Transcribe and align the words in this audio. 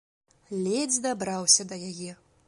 Ледзь 0.63 0.97
дабраўся 1.03 1.63
да 1.73 1.79
яе. 1.91 2.11